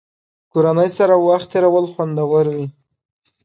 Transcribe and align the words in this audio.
کورنۍ 0.51 0.89
سره 0.97 1.15
وخت 1.27 1.47
تېرول 1.53 1.85
خوندور 1.93 2.45
وي. 2.55 2.67